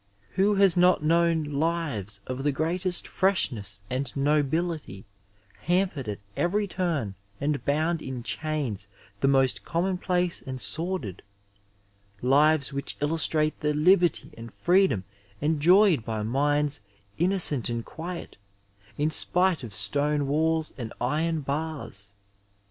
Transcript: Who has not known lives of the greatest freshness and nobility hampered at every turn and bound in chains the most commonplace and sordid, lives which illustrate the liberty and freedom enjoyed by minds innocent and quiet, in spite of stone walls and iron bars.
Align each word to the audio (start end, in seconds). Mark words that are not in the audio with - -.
Who 0.31 0.55
has 0.55 0.75
not 0.75 1.03
known 1.03 1.43
lives 1.43 2.21
of 2.25 2.41
the 2.41 2.51
greatest 2.51 3.07
freshness 3.07 3.83
and 3.87 4.11
nobility 4.15 5.05
hampered 5.65 6.09
at 6.09 6.17
every 6.35 6.67
turn 6.67 7.13
and 7.39 7.63
bound 7.65 8.01
in 8.01 8.23
chains 8.23 8.87
the 9.19 9.27
most 9.27 9.63
commonplace 9.63 10.41
and 10.41 10.59
sordid, 10.59 11.21
lives 12.19 12.73
which 12.73 12.97
illustrate 12.99 13.59
the 13.59 13.73
liberty 13.75 14.33
and 14.35 14.51
freedom 14.51 15.03
enjoyed 15.39 16.03
by 16.03 16.23
minds 16.23 16.81
innocent 17.19 17.69
and 17.69 17.85
quiet, 17.85 18.39
in 18.97 19.11
spite 19.11 19.63
of 19.63 19.75
stone 19.75 20.25
walls 20.25 20.73
and 20.79 20.91
iron 20.99 21.41
bars. 21.41 22.13